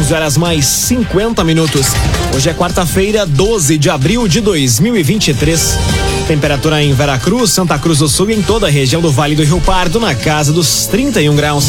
11 0.00 0.14
horas 0.14 0.36
mais 0.38 0.64
50 0.64 1.44
minutos. 1.44 1.88
Hoje 2.34 2.48
é 2.48 2.54
quarta-feira, 2.54 3.26
12 3.26 3.76
de 3.76 3.90
abril 3.90 4.26
de 4.26 4.40
2023. 4.40 5.76
Temperatura 6.26 6.82
em 6.82 6.94
Veracruz, 6.94 7.50
Santa 7.50 7.78
Cruz 7.78 7.98
do 7.98 8.08
Sul 8.08 8.30
e 8.30 8.34
em 8.34 8.40
toda 8.40 8.66
a 8.66 8.70
região 8.70 9.02
do 9.02 9.12
Vale 9.12 9.36
do 9.36 9.44
Rio 9.44 9.60
Pardo 9.60 10.00
na 10.00 10.14
casa 10.14 10.54
dos 10.54 10.86
31 10.86 11.36
graus. 11.36 11.66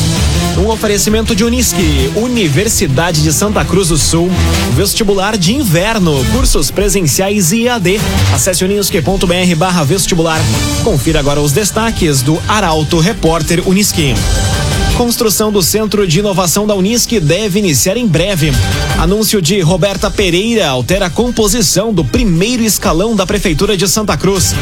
Um 0.57 0.70
oferecimento 0.70 1.36
de 1.36 1.44
Unisque, 1.44 2.09
Universidade 2.15 3.21
de 3.21 3.33
Santa 3.33 3.65
Cruz 3.65 3.89
do 3.89 3.97
Sul, 3.97 4.32
vestibular 4.75 5.38
de 5.38 5.54
inverno, 5.54 6.23
cursos 6.32 6.71
presenciais 6.71 7.52
e 7.52 7.66
EAD. 7.66 8.00
Acesse 8.34 8.63
unisque.br 8.63 9.55
barra 9.57 9.84
vestibular. 9.84 10.39
Confira 10.86 11.20
agora 11.20 11.41
os 11.41 11.52
destaques 11.52 12.21
do 12.21 12.41
Arauto 12.48 12.98
Repórter 12.98 13.68
Unisque. 13.68 14.13
Construção 15.02 15.52
do 15.52 15.63
Centro 15.63 16.07
de 16.07 16.20
Inovação 16.20 16.68
da 16.68 16.75
Unisc 16.75 17.20
deve 17.20 17.57
iniciar 17.57 17.97
em 17.97 18.05
breve. 18.05 18.51
Anúncio 19.00 19.41
de 19.41 19.59
Roberta 19.59 20.11
Pereira 20.11 20.69
altera 20.69 21.07
a 21.07 21.09
composição 21.09 21.92
do 21.92 22.05
primeiro 22.05 22.61
escalão 22.61 23.15
da 23.15 23.25
Prefeitura 23.25 23.75
de 23.75 23.87
Santa 23.87 24.15
Cruz. 24.15 24.54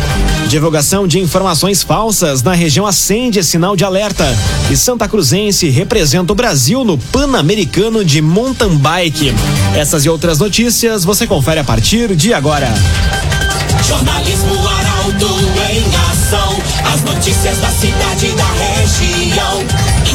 Divulgação 0.48 1.06
de 1.06 1.20
informações 1.20 1.84
falsas 1.84 2.42
na 2.42 2.54
região 2.54 2.88
acende 2.88 3.44
sinal 3.44 3.76
de 3.76 3.84
alerta. 3.84 4.26
E 4.72 4.78
Santa 4.78 5.10
Cruzense 5.10 5.68
representa 5.68 6.32
o 6.32 6.36
Brasil 6.36 6.86
no 6.86 6.98
Pan-Americano 6.98 8.06
de 8.06 8.22
Mountain 8.22 8.78
Bike. 8.78 9.34
Essas 9.76 10.06
e 10.06 10.10
outras 10.10 10.40
notícias 10.40 11.04
você 11.04 11.28
confere 11.28 11.60
a 11.60 11.66
partir 11.66 12.16
de 12.16 12.34
agora. 12.34 12.74
Jornalismo 13.86 14.56
Arauto 14.70 15.38
em 15.70 15.84
ação. 16.10 16.58
As 16.94 17.02
notícias 17.02 17.58
da 17.58 17.70
cidade 17.72 18.28
e 18.28 18.32
da 18.32 18.48
região. 18.54 19.89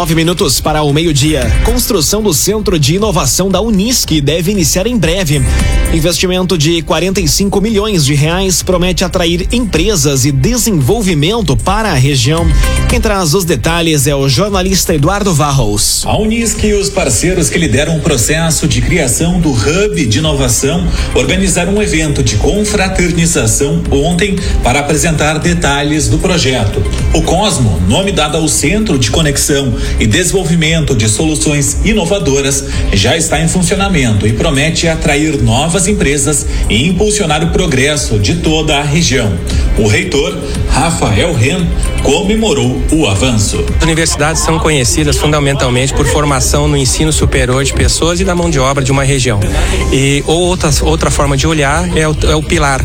Nove 0.00 0.14
minutos 0.14 0.62
para 0.62 0.82
o 0.82 0.94
meio-dia. 0.94 1.42
Construção 1.62 2.22
do 2.22 2.32
Centro 2.32 2.78
de 2.78 2.94
Inovação 2.94 3.50
da 3.50 3.60
Unisc 3.60 4.18
deve 4.22 4.50
iniciar 4.50 4.86
em 4.86 4.96
breve. 4.96 5.42
Investimento 5.92 6.56
de 6.56 6.82
45 6.82 7.60
milhões 7.60 8.04
de 8.04 8.14
reais 8.14 8.62
promete 8.62 9.02
atrair 9.02 9.48
empresas 9.50 10.24
e 10.24 10.30
desenvolvimento 10.30 11.56
para 11.56 11.90
a 11.90 11.94
região. 11.94 12.46
Quem 12.88 13.00
traz 13.00 13.34
os 13.34 13.44
detalhes 13.44 14.06
é 14.06 14.14
o 14.14 14.28
jornalista 14.28 14.94
Eduardo 14.94 15.34
Varros. 15.34 16.04
A 16.06 16.16
Unisc 16.16 16.62
e 16.62 16.74
os 16.74 16.88
parceiros 16.88 17.50
que 17.50 17.58
lideram 17.58 17.96
o 17.96 18.00
processo 18.00 18.68
de 18.68 18.80
criação 18.80 19.40
do 19.40 19.50
Hub 19.50 20.06
de 20.06 20.18
Inovação 20.18 20.86
organizaram 21.12 21.74
um 21.74 21.82
evento 21.82 22.22
de 22.22 22.36
confraternização 22.36 23.82
ontem 23.90 24.36
para 24.62 24.78
apresentar 24.78 25.40
detalhes 25.40 26.06
do 26.06 26.18
projeto. 26.18 26.80
O 27.12 27.22
Cosmo, 27.22 27.80
nome 27.88 28.12
dado 28.12 28.36
ao 28.36 28.46
Centro 28.46 28.96
de 28.96 29.10
Conexão 29.10 29.74
e 29.98 30.06
desenvolvimento 30.06 30.94
de 30.94 31.08
soluções 31.08 31.78
inovadoras 31.84 32.64
já 32.92 33.16
está 33.16 33.40
em 33.40 33.48
funcionamento 33.48 34.24
e 34.24 34.32
promete 34.32 34.86
atrair 34.86 35.42
novas 35.42 35.79
empresas 35.86 36.46
e 36.68 36.88
impulsionar 36.88 37.42
o 37.44 37.48
progresso 37.48 38.18
de 38.18 38.36
toda 38.36 38.78
a 38.78 38.82
região. 38.82 39.32
O 39.78 39.86
reitor, 39.86 40.36
Rafael 40.68 41.32
Ren, 41.34 41.66
comemorou 42.02 42.82
o 42.92 43.06
avanço. 43.06 43.64
As 43.76 43.82
universidades 43.82 44.42
são 44.42 44.58
conhecidas 44.58 45.16
fundamentalmente 45.16 45.92
por 45.94 46.06
formação 46.06 46.68
no 46.68 46.76
ensino 46.76 47.12
superior 47.12 47.64
de 47.64 47.72
pessoas 47.72 48.20
e 48.20 48.24
da 48.24 48.34
mão 48.34 48.50
de 48.50 48.58
obra 48.58 48.82
de 48.82 48.92
uma 48.92 49.04
região. 49.04 49.40
E 49.92 50.22
outra, 50.26 50.70
outra 50.82 51.10
forma 51.10 51.36
de 51.36 51.46
olhar 51.46 51.88
é 51.96 52.08
o, 52.08 52.16
é 52.28 52.34
o 52.34 52.42
pilar 52.42 52.84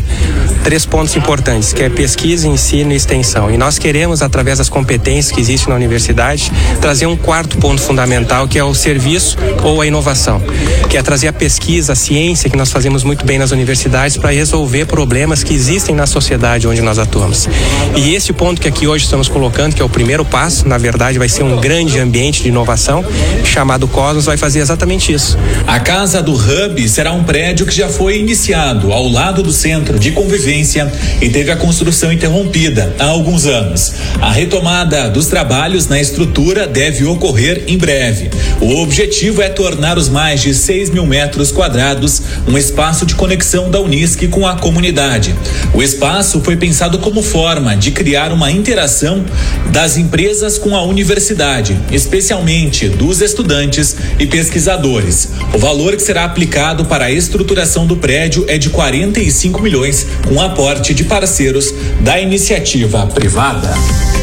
três 0.66 0.84
pontos 0.84 1.14
importantes, 1.14 1.72
que 1.72 1.80
é 1.80 1.88
pesquisa, 1.88 2.48
ensino 2.48 2.92
e 2.92 2.96
extensão. 2.96 3.48
E 3.52 3.56
nós 3.56 3.78
queremos, 3.78 4.20
através 4.20 4.58
das 4.58 4.68
competências 4.68 5.32
que 5.32 5.40
existem 5.40 5.68
na 5.68 5.76
universidade, 5.76 6.50
trazer 6.80 7.06
um 7.06 7.16
quarto 7.16 7.56
ponto 7.58 7.80
fundamental, 7.80 8.48
que 8.48 8.58
é 8.58 8.64
o 8.64 8.74
serviço 8.74 9.36
ou 9.62 9.80
a 9.80 9.86
inovação, 9.86 10.42
que 10.90 10.96
é 10.96 11.02
trazer 11.04 11.28
a 11.28 11.32
pesquisa, 11.32 11.92
a 11.92 11.94
ciência 11.94 12.50
que 12.50 12.56
nós 12.56 12.72
fazemos 12.72 12.85
muito 12.86 13.26
bem 13.26 13.38
nas 13.38 13.50
universidades 13.50 14.16
para 14.16 14.30
resolver 14.30 14.86
problemas 14.86 15.42
que 15.42 15.52
existem 15.52 15.94
na 15.94 16.06
sociedade 16.06 16.66
onde 16.66 16.80
nós 16.80 16.98
atuamos. 16.98 17.48
E 17.96 18.14
esse 18.14 18.32
ponto 18.32 18.60
que 18.60 18.68
aqui 18.68 18.86
hoje 18.86 19.04
estamos 19.04 19.28
colocando, 19.28 19.74
que 19.74 19.82
é 19.82 19.84
o 19.84 19.88
primeiro 19.88 20.24
passo, 20.24 20.66
na 20.68 20.78
verdade 20.78 21.18
vai 21.18 21.28
ser 21.28 21.42
um 21.42 21.56
grande 21.60 21.98
ambiente 21.98 22.42
de 22.42 22.48
inovação, 22.48 23.04
chamado 23.44 23.88
Cosmos, 23.88 24.24
vai 24.24 24.36
fazer 24.36 24.60
exatamente 24.60 25.12
isso. 25.12 25.36
A 25.66 25.80
Casa 25.80 26.22
do 26.22 26.32
Hub 26.32 26.88
será 26.88 27.12
um 27.12 27.24
prédio 27.24 27.66
que 27.66 27.74
já 27.74 27.88
foi 27.88 28.18
iniciado 28.18 28.92
ao 28.92 29.08
lado 29.08 29.42
do 29.42 29.52
Centro 29.52 29.98
de 29.98 30.12
Convivência 30.12 30.90
e 31.20 31.28
teve 31.28 31.50
a 31.50 31.56
construção 31.56 32.12
interrompida 32.12 32.94
há 32.98 33.06
alguns 33.06 33.46
anos. 33.46 33.94
A 34.20 34.30
retomada 34.30 35.10
dos 35.10 35.26
trabalhos 35.26 35.88
na 35.88 36.00
estrutura 36.00 36.66
deve 36.66 37.04
ocorrer 37.04 37.64
em 37.66 37.76
breve. 37.76 38.30
O 38.60 38.80
objetivo 38.80 39.42
é 39.42 39.48
tornar 39.48 39.98
os 39.98 40.08
mais 40.08 40.40
de 40.40 40.54
6 40.54 40.90
mil 40.90 41.04
metros 41.04 41.50
quadrados 41.50 42.22
um 42.48 42.56
espaço 42.56 42.75
de 43.06 43.14
conexão 43.14 43.70
da 43.70 43.80
Unisc 43.80 44.28
com 44.28 44.46
a 44.46 44.54
comunidade. 44.54 45.34
O 45.72 45.82
espaço 45.82 46.42
foi 46.42 46.56
pensado 46.56 46.98
como 46.98 47.22
forma 47.22 47.74
de 47.74 47.90
criar 47.90 48.30
uma 48.32 48.52
interação 48.52 49.24
das 49.72 49.96
empresas 49.96 50.58
com 50.58 50.76
a 50.76 50.82
universidade, 50.82 51.74
especialmente 51.90 52.86
dos 52.90 53.22
estudantes 53.22 53.96
e 54.18 54.26
pesquisadores. 54.26 55.30
O 55.54 55.58
valor 55.58 55.96
que 55.96 56.02
será 56.02 56.24
aplicado 56.24 56.84
para 56.84 57.06
a 57.06 57.10
estruturação 57.10 57.86
do 57.86 57.96
prédio 57.96 58.44
é 58.46 58.58
de 58.58 58.68
45 58.68 59.62
milhões, 59.62 60.06
com 60.28 60.38
aporte 60.38 60.92
de 60.92 61.04
parceiros 61.04 61.72
da 62.02 62.20
iniciativa 62.20 63.06
privada. 63.06 63.74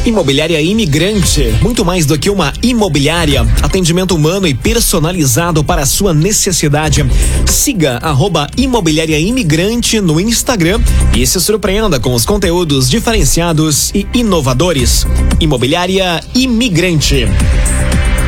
Imobiliária 0.06 0.62
Imigrante, 0.62 1.56
muito 1.62 1.86
mais 1.86 2.06
do 2.06 2.19
que 2.19 2.30
uma 2.30 2.52
imobiliária, 2.62 3.47
atendimento 3.62 4.13
humano 4.13 4.46
e 4.46 4.53
personalizado 4.53 5.63
para 5.63 5.84
a 5.84 5.86
sua 5.86 6.13
necessidade. 6.13 7.06
Siga 7.46 8.00
arroba 8.02 8.43
Imobiliária 8.58 9.20
Imigrante 9.20 10.00
no 10.00 10.20
Instagram 10.20 10.80
e 11.16 11.26
se 11.26 11.40
surpreenda 11.40 12.00
com 12.00 12.14
os 12.14 12.26
conteúdos 12.26 12.90
diferenciados 12.90 13.92
e 13.94 14.08
inovadores. 14.14 15.06
Imobiliária 15.40 16.22
Imigrante. 16.36 17.28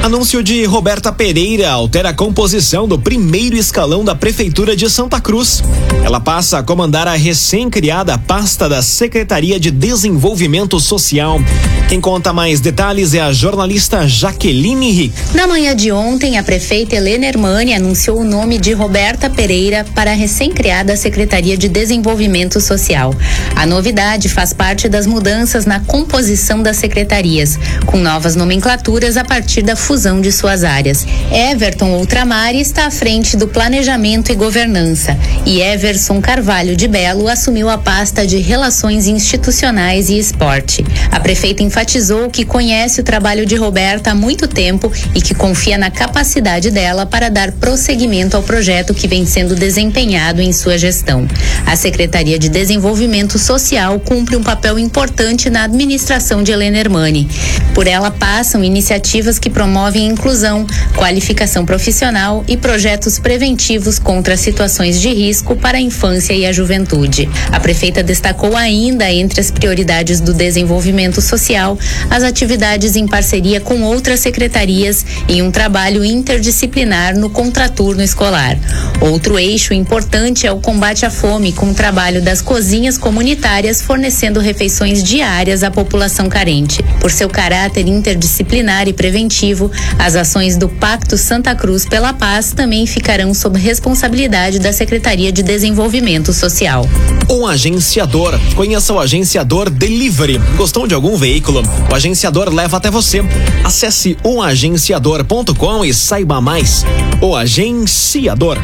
Anúncio 0.06 0.44
de 0.44 0.64
Roberta 0.66 1.12
Pereira 1.12 1.72
altera 1.72 2.10
a 2.10 2.14
composição 2.14 2.88
do 2.88 3.00
primeiro 3.00 3.58
escalão 3.58 4.06
da 4.06 4.14
Prefeitura 4.14 4.76
de 4.76 4.88
Santa 4.88 5.20
Cruz. 5.20 5.64
Ela 6.04 6.20
passa 6.20 6.60
a 6.60 6.64
comandar 6.64 7.08
a 7.08 7.16
recém-criada 7.16 8.16
pasta 8.18 8.70
da 8.70 8.84
Secretaria 8.84 9.60
de 9.60 9.72
Desenvolvimento 9.72 10.80
Social. 10.80 11.40
Quem 11.88 12.02
conta 12.02 12.34
mais 12.34 12.60
detalhes 12.60 13.14
é 13.14 13.22
a 13.22 13.32
jornalista 13.32 14.08
Jaqueline 14.08 14.92
Rick. 14.92 15.14
Na 15.36 15.46
manhã 15.46 15.76
de 15.76 15.92
ontem, 15.92 16.36
a 16.36 16.42
prefeita 16.42 16.96
Helena 16.96 17.28
Hermani 17.28 17.76
anunciou 17.76 18.22
o 18.22 18.24
nome 18.24 18.58
de 18.58 18.74
Roberta 18.74 19.30
Pereira 19.30 19.86
para 19.94 20.10
a 20.10 20.16
recém-criada 20.16 20.98
Secretaria 20.98 21.56
de 21.56 21.68
Desenvolvimento 21.68 22.60
Social. 22.60 23.14
A 23.56 23.68
novidade 23.68 24.30
faz 24.30 24.52
parte 24.52 24.90
das 24.90 25.06
mudanças 25.06 25.68
na 25.68 25.80
composição 25.80 26.64
das 26.64 26.78
secretarias, 26.78 27.60
com 27.86 27.98
novas 27.98 28.36
nomenclaturas 28.36 29.16
a 29.16 29.24
partir 29.24 29.62
da 29.62 29.76
fusão 29.76 30.20
de 30.20 30.32
suas 30.32 30.64
áreas. 30.64 31.06
Everton 31.32 31.92
Ultramar 31.92 32.56
está 32.56 32.88
à 32.88 32.92
frente 32.92 33.38
do 33.38 33.48
planejamento 33.48 34.32
e 34.32 34.36
governança 34.36 35.16
e 35.46 35.62
Everson 35.62 36.20
Carvalho 36.20 36.76
de 36.76 36.88
Belo 36.88 37.28
assumiu 37.28 37.70
a 37.70 37.78
pasta 37.78 38.26
de 38.26 38.40
relações 38.40 39.08
institucionais 39.08 40.10
e 40.10 40.18
esporte. 40.18 40.84
A 41.12 41.20
prefeita 41.20 41.62
enfatizou 41.76 42.30
que 42.30 42.46
conhece 42.46 43.02
o 43.02 43.04
trabalho 43.04 43.46
de 43.46 43.58
Roberta 43.58 44.12
há 44.12 44.16
muito 44.16 44.48
tempo 44.48 44.90
e 45.14 45.22
que 45.22 45.36
confia 45.36 45.78
na 45.78 45.92
capacidade 45.92 46.72
dela 46.72 47.06
para 47.06 47.28
dar 47.28 47.52
prosseguimento 47.52 48.38
ao 48.38 48.44
projeto 48.44 48.94
que 48.94 49.10
vem 49.10 49.26
sendo 49.26 49.56
desempenhado 49.56 50.42
em 50.42 50.54
sua 50.54 50.78
gestão. 50.78 51.28
A 51.66 51.76
Secretaria 51.76 52.40
de 52.40 52.48
Desenvolvimento 52.48 53.38
Social 53.38 54.00
cumpre 54.00 54.38
um 54.38 54.44
papel 54.44 54.80
importante 54.80 55.50
na 55.50 55.66
administração 55.66 56.44
de 56.44 56.54
Helena 56.54 56.78
Hermani. 56.78 57.28
Por 57.74 57.88
ela 57.88 58.10
passam 58.10 58.64
iniciativas 58.64 59.38
que 59.38 59.50
promovem 59.50 60.08
inclusão, 60.08 60.66
qualificação 60.96 61.66
profissional 61.66 62.46
e 62.48 62.56
projetos 62.56 63.20
preventivos 63.20 64.00
contra 64.00 64.38
situações 64.38 65.02
de 65.02 65.10
risco 65.10 65.58
para 65.58 65.78
a 65.78 65.82
infância 65.82 66.32
e 66.32 66.46
a 66.46 66.54
juventude. 66.54 67.30
A 67.52 67.60
prefeita 67.60 68.02
destacou 68.02 68.56
ainda 68.56 69.12
entre 69.12 69.42
as 69.42 69.52
prioridades 69.52 70.22
do 70.22 70.34
desenvolvimento 70.34 71.22
social 71.22 71.65
as 72.10 72.24
atividades 72.24 72.96
em 72.96 73.08
parceria 73.08 73.60
com 73.60 73.82
outras 73.82 74.20
secretarias 74.20 75.06
em 75.28 75.42
um 75.42 75.50
trabalho 75.50 76.06
interdisciplinar 76.06 77.18
no 77.18 77.30
contraturno 77.30 78.04
escolar. 78.04 78.58
Outro 79.02 79.40
eixo 79.40 79.74
importante 79.74 80.46
é 80.46 80.52
o 80.52 80.60
combate 80.60 81.06
à 81.06 81.10
fome, 81.10 81.52
com 81.52 81.72
o 81.72 81.74
trabalho 81.74 82.22
das 82.22 82.42
cozinhas 82.42 82.98
comunitárias 82.98 83.82
fornecendo 83.82 84.40
refeições 84.40 85.04
diárias 85.04 85.64
à 85.64 85.72
população 85.72 86.30
carente. 86.30 86.84
Por 87.00 87.12
seu 87.12 87.30
caráter 87.30 87.88
interdisciplinar 87.88 88.88
e 88.88 88.94
preventivo, 88.94 89.72
as 89.98 90.16
ações 90.16 90.58
do 90.58 90.68
Pacto 90.68 91.18
Santa 91.18 91.56
Cruz 91.56 91.86
pela 91.86 92.14
Paz 92.14 92.52
também 92.52 92.86
ficarão 92.86 93.34
sob 93.34 93.60
responsabilidade 93.60 94.60
da 94.60 94.74
Secretaria 94.74 95.32
de 95.32 95.42
Desenvolvimento 95.42 96.34
Social. 96.34 96.88
Um 97.30 97.48
agenciador. 97.48 98.40
Conheça 98.56 98.94
o 98.94 99.00
agenciador 99.00 99.70
Delivery. 99.70 100.40
Gostou 100.58 100.88
de 100.88 100.94
algum 100.94 101.16
veículo? 101.16 101.55
O 101.90 101.96
agenciador 101.96 102.54
leva 102.54 102.78
até 102.78 102.90
você. 102.90 103.22
Acesse 103.64 104.18
umagenciador.com 104.24 105.86
e 105.86 105.94
saiba 105.94 106.42
mais. 106.42 106.86
O 107.22 107.36
agenciador. 107.36 108.58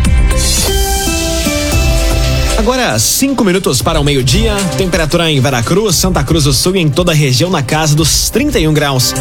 Agora, 2.61 2.99
cinco 2.99 3.43
minutos 3.43 3.81
para 3.81 3.99
o 3.99 4.03
meio-dia. 4.03 4.55
Temperatura 4.77 5.31
em 5.31 5.41
Veracruz, 5.41 5.95
Santa 5.95 6.23
Cruz 6.23 6.43
do 6.43 6.53
Sul 6.53 6.75
e 6.75 6.79
em 6.79 6.89
toda 6.89 7.11
a 7.11 7.15
região 7.15 7.49
na 7.49 7.63
casa 7.63 7.95
dos 7.95 8.29
31 8.29 8.71
graus. 8.71 9.15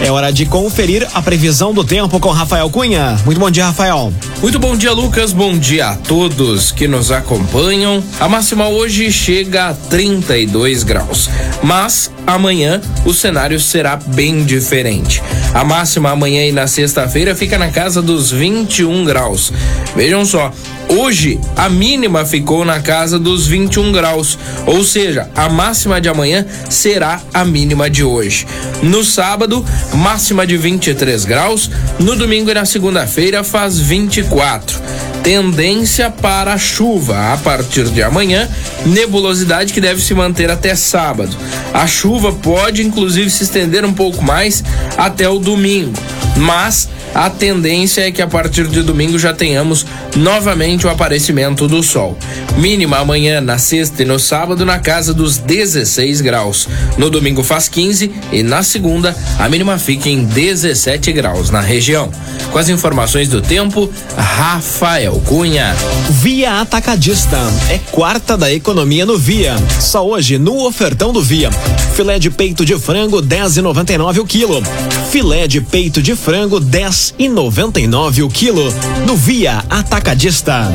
É 0.00 0.08
hora 0.08 0.32
de 0.32 0.46
conferir 0.46 1.04
a 1.12 1.20
previsão 1.20 1.74
do 1.74 1.82
tempo 1.82 2.20
com 2.20 2.30
Rafael 2.30 2.70
Cunha. 2.70 3.18
Muito 3.24 3.40
bom 3.40 3.50
dia, 3.50 3.66
Rafael. 3.66 4.12
Muito 4.40 4.60
bom 4.60 4.76
dia, 4.76 4.92
Lucas. 4.92 5.32
Bom 5.32 5.58
dia 5.58 5.88
a 5.88 5.96
todos 5.96 6.70
que 6.70 6.86
nos 6.86 7.10
acompanham. 7.10 8.00
A 8.20 8.28
máxima 8.28 8.68
hoje 8.68 9.10
chega 9.10 9.70
a 9.70 9.74
32 9.74 10.84
graus, 10.84 11.28
mas 11.64 12.12
amanhã 12.24 12.80
o 13.04 13.12
cenário 13.12 13.58
será 13.58 13.96
bem 13.96 14.44
diferente. 14.44 15.20
A 15.52 15.64
máxima 15.64 16.10
amanhã 16.10 16.46
e 16.46 16.52
na 16.52 16.68
sexta-feira 16.68 17.34
fica 17.34 17.58
na 17.58 17.68
casa 17.68 18.00
dos 18.00 18.30
21 18.30 19.04
graus. 19.04 19.52
Vejam 19.96 20.24
só, 20.24 20.52
Hoje, 20.88 21.40
a 21.56 21.68
mínima 21.68 22.24
ficou 22.24 22.64
na 22.64 22.75
casa 22.80 23.18
dos 23.18 23.46
21 23.46 23.92
graus, 23.92 24.38
ou 24.66 24.84
seja, 24.84 25.28
a 25.34 25.48
máxima 25.48 26.00
de 26.00 26.08
amanhã 26.08 26.46
será 26.68 27.20
a 27.32 27.44
mínima 27.44 27.88
de 27.88 28.02
hoje. 28.02 28.46
No 28.82 29.04
sábado, 29.04 29.64
máxima 29.94 30.46
de 30.46 30.56
23 30.56 31.24
graus, 31.24 31.70
no 31.98 32.16
domingo 32.16 32.50
e 32.50 32.54
na 32.54 32.64
segunda-feira 32.64 33.42
faz 33.42 33.78
24. 33.78 34.80
Tendência 35.22 36.08
para 36.08 36.56
chuva 36.56 37.32
a 37.32 37.36
partir 37.36 37.84
de 37.86 38.02
amanhã, 38.02 38.48
nebulosidade 38.84 39.72
que 39.72 39.80
deve 39.80 40.00
se 40.00 40.14
manter 40.14 40.50
até 40.50 40.74
sábado. 40.76 41.36
A 41.74 41.86
chuva 41.86 42.32
pode 42.32 42.82
inclusive 42.82 43.28
se 43.28 43.42
estender 43.42 43.84
um 43.84 43.92
pouco 43.92 44.22
mais 44.22 44.62
até 44.96 45.28
o 45.28 45.38
domingo, 45.38 45.92
mas 46.36 46.88
a 47.14 47.30
tendência 47.30 48.02
é 48.06 48.10
que 48.10 48.20
a 48.20 48.26
partir 48.26 48.66
de 48.66 48.82
domingo 48.82 49.18
já 49.18 49.32
tenhamos 49.32 49.86
novamente 50.16 50.86
o 50.86 50.90
aparecimento 50.90 51.66
do 51.66 51.82
sol. 51.82 52.16
Mínima 52.58 52.98
amanhã, 52.98 53.40
na 53.40 53.58
sexta 53.58 54.02
e 54.02 54.06
no 54.06 54.18
sábado, 54.18 54.64
na 54.64 54.78
casa 54.78 55.14
dos 55.14 55.38
16 55.38 56.20
graus. 56.20 56.68
No 56.98 57.10
domingo 57.10 57.42
faz 57.42 57.68
15 57.68 58.12
e 58.32 58.42
na 58.42 58.62
segunda, 58.62 59.16
a 59.38 59.48
mínima 59.48 59.78
fica 59.78 60.08
em 60.08 60.24
17 60.24 61.12
graus 61.12 61.50
na 61.50 61.60
região. 61.60 62.10
Com 62.50 62.58
as 62.58 62.68
informações 62.68 63.28
do 63.28 63.40
tempo, 63.40 63.90
Rafael 64.16 65.20
Cunha. 65.26 65.74
Via 66.10 66.60
Atacadista. 66.60 67.38
É 67.70 67.78
quarta 67.90 68.36
da 68.36 68.52
economia 68.52 69.06
no 69.06 69.18
Via. 69.18 69.56
Só 69.80 70.06
hoje, 70.06 70.38
no 70.38 70.66
ofertão 70.66 71.12
do 71.12 71.22
Via. 71.22 71.50
Filé 71.94 72.18
de 72.18 72.30
peito 72.30 72.64
de 72.64 72.78
frango, 72.78 73.22
10,99 73.22 74.18
o 74.18 74.26
quilo. 74.26 74.62
Filé 75.10 75.46
de 75.46 75.60
peito 75.60 76.02
de 76.02 76.14
frango, 76.14 76.25
10 76.26 77.14
e 77.20 77.28
noventa 77.28 77.78
e 77.78 77.86
nove 77.86 78.20
o 78.20 78.28
quilo 78.28 78.64
no 79.06 79.16
Via 79.16 79.64
Atacadista. 79.70 80.68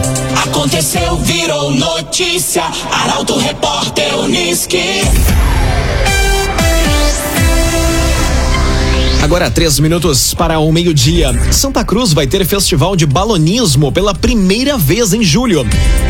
Aconteceu, 0.46 1.18
virou 1.18 1.72
notícia. 1.72 2.64
Arauto 2.90 3.38
Repórter 3.38 4.18
Uniski. 4.18 5.02
Agora 9.22 9.52
três 9.52 9.80
minutos 9.80 10.34
para 10.34 10.58
o 10.58 10.72
meio-dia. 10.72 11.32
Santa 11.52 11.86
Cruz 11.86 12.12
vai 12.12 12.26
ter 12.26 12.44
festival 12.44 12.96
de 12.96 13.06
balonismo 13.06 13.92
pela 13.92 14.16
primeira 14.16 14.80
vez 14.80 15.14
em 15.14 15.24
julho. 15.24 15.64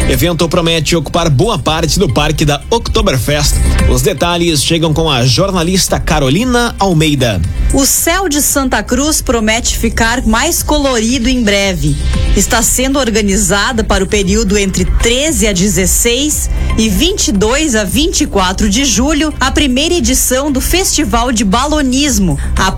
Evento 0.09 0.47
promete 0.47 0.95
ocupar 0.95 1.29
boa 1.29 1.59
parte 1.59 1.99
do 1.99 2.11
parque 2.11 2.45
da 2.45 2.61
Oktoberfest. 2.69 3.55
Os 3.89 4.01
detalhes 4.01 4.63
chegam 4.63 4.93
com 4.93 5.11
a 5.11 5.25
jornalista 5.25 5.99
Carolina 5.99 6.73
Almeida. 6.79 7.41
O 7.73 7.85
céu 7.85 8.29
de 8.29 8.41
Santa 8.41 8.81
Cruz 8.81 9.21
promete 9.21 9.77
ficar 9.77 10.25
mais 10.25 10.63
colorido 10.63 11.29
em 11.29 11.43
breve. 11.43 11.95
Está 12.35 12.61
sendo 12.61 12.97
organizada 12.97 13.83
para 13.83 14.03
o 14.03 14.07
período 14.07 14.57
entre 14.57 14.85
13 14.85 15.47
a 15.47 15.53
16 15.53 16.49
e 16.77 16.89
22 16.89 17.75
a 17.75 17.83
24 17.83 18.69
de 18.69 18.85
julho 18.85 19.33
a 19.39 19.51
primeira 19.51 19.95
edição 19.95 20.51
do 20.51 20.61
Festival 20.61 21.31
de 21.31 21.43
Balonismo. 21.43 22.39
A 22.57 22.71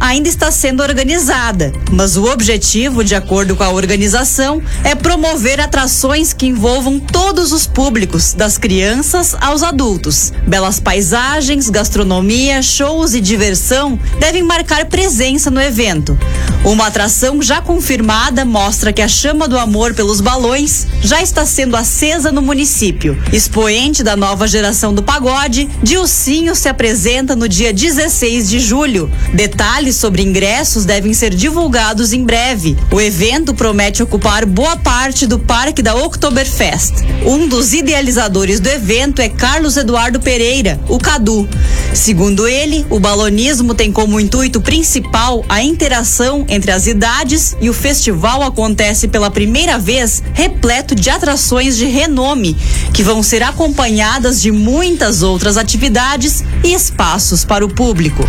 ainda 0.00 0.28
está 0.28 0.50
sendo 0.50 0.82
organizada, 0.82 1.72
mas 1.90 2.16
o 2.16 2.24
objetivo, 2.24 3.02
de 3.02 3.14
acordo 3.14 3.56
com 3.56 3.64
a 3.64 3.70
organização, 3.70 4.62
é 4.84 4.94
promover 4.94 5.60
atrações 5.60 6.32
que 6.32 6.46
envolvam 6.46 7.00
todos 7.00 7.52
os 7.52 7.66
públicos, 7.66 8.32
das 8.32 8.56
crianças 8.56 9.34
aos 9.40 9.62
adultos. 9.62 10.32
Belas 10.46 10.78
paisagens, 10.78 11.68
gastronomia, 11.68 12.62
shows 12.62 13.14
e 13.14 13.20
diversão 13.20 13.98
devem 14.20 14.42
marcar 14.42 14.86
presença 14.86 15.50
no 15.50 15.60
evento. 15.60 16.18
Uma 16.64 16.86
atração 16.86 17.42
já 17.42 17.60
confirmada 17.60 18.44
mostra 18.44 18.92
que 18.92 19.02
a 19.02 19.08
chama 19.08 19.48
do 19.48 19.58
amor 19.58 19.94
pelos 19.94 20.20
balões 20.20 20.86
já 21.02 21.22
está 21.22 21.44
sendo 21.44 21.76
acesa 21.76 22.30
no 22.30 22.42
município. 22.42 23.20
Expoente 23.32 24.02
da 24.02 24.16
nova 24.16 24.46
geração 24.46 24.94
do 24.94 25.02
pagode, 25.02 25.68
Dilcinho 25.82 26.54
se 26.54 26.68
apresenta 26.68 27.34
no 27.34 27.48
dia 27.48 27.72
16 27.72 28.48
de 28.48 28.60
julho. 28.60 29.07
Detalhes 29.32 29.96
sobre 29.96 30.22
ingressos 30.22 30.84
devem 30.84 31.12
ser 31.12 31.34
divulgados 31.34 32.12
em 32.12 32.24
breve. 32.24 32.76
O 32.90 33.00
evento 33.00 33.54
promete 33.54 34.02
ocupar 34.02 34.46
boa 34.46 34.76
parte 34.76 35.26
do 35.26 35.38
parque 35.38 35.82
da 35.82 35.94
Oktoberfest. 35.94 36.94
Um 37.24 37.46
dos 37.46 37.72
idealizadores 37.72 38.60
do 38.60 38.68
evento 38.68 39.20
é 39.20 39.28
Carlos 39.28 39.76
Eduardo 39.76 40.20
Pereira, 40.20 40.80
o 40.88 40.98
Cadu. 40.98 41.48
Segundo 41.98 42.46
ele, 42.46 42.86
o 42.90 43.00
balonismo 43.00 43.74
tem 43.74 43.90
como 43.90 44.20
intuito 44.20 44.60
principal 44.60 45.44
a 45.48 45.60
interação 45.60 46.46
entre 46.48 46.70
as 46.70 46.86
idades 46.86 47.56
e 47.60 47.68
o 47.68 47.74
festival 47.74 48.40
acontece 48.44 49.08
pela 49.08 49.32
primeira 49.32 49.80
vez 49.80 50.22
repleto 50.32 50.94
de 50.94 51.10
atrações 51.10 51.76
de 51.76 51.86
renome, 51.86 52.56
que 52.94 53.02
vão 53.02 53.20
ser 53.20 53.42
acompanhadas 53.42 54.40
de 54.40 54.52
muitas 54.52 55.22
outras 55.22 55.56
atividades 55.56 56.44
e 56.62 56.72
espaços 56.72 57.44
para 57.44 57.66
o 57.66 57.68
público. 57.68 58.22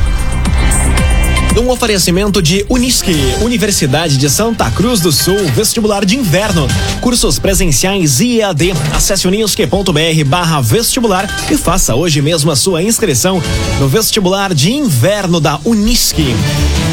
Um 1.57 1.69
oferecimento 1.69 2.41
de 2.41 2.65
Unisque, 2.69 3.15
Universidade 3.41 4.17
de 4.17 4.29
Santa 4.29 4.69
Cruz 4.71 5.01
do 5.01 5.11
Sul, 5.11 5.37
vestibular 5.53 6.05
de 6.05 6.15
inverno. 6.15 6.67
Cursos 7.01 7.39
presenciais 7.39 8.19
e 8.19 8.39
EAD. 8.39 8.71
Acesse 8.93 9.27
unisque.br 9.27 10.23
barra 10.25 10.61
vestibular 10.61 11.27
e 11.51 11.57
faça 11.57 11.95
hoje 11.95 12.21
mesmo 12.21 12.51
a 12.51 12.55
sua 12.55 12.83
inscrição 12.83 13.41
no 13.79 13.87
vestibular 13.87 14.53
de 14.53 14.71
inverno 14.71 15.39
da 15.39 15.59
Unisque. 15.65 16.35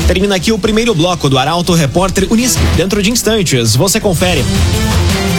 Termina 0.06 0.36
aqui 0.36 0.52
o 0.52 0.58
primeiro 0.58 0.94
bloco 0.94 1.28
do 1.28 1.36
Arauto 1.36 1.74
Repórter 1.74 2.28
Unisque. 2.30 2.62
Dentro 2.76 3.02
de 3.02 3.10
instantes, 3.10 3.74
você 3.74 3.98
confere. 3.98 4.44